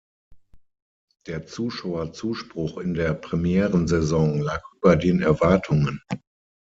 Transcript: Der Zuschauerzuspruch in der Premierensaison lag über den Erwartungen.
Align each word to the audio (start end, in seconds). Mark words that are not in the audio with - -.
Der 1.27 1.45
Zuschauerzuspruch 1.45 2.79
in 2.79 2.95
der 2.95 3.13
Premierensaison 3.13 4.41
lag 4.41 4.63
über 4.77 4.95
den 4.95 5.21
Erwartungen. 5.21 6.01